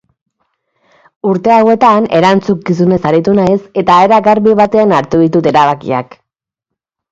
Urte 1.31 1.53
hauetan 1.55 2.07
erantzunkizunez 2.21 2.99
aritu 3.11 3.37
naiz 3.41 3.59
eta 3.83 3.99
era 4.07 4.21
garbi 4.31 4.57
batean 4.63 4.99
hartu 5.03 5.23
ditut 5.27 5.53
erabakiak. 5.55 6.21